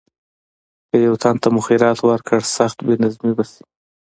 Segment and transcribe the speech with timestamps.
[0.89, 3.61] که یو تن ته مو خیرات ورکړ سخت بې نظمي به شي.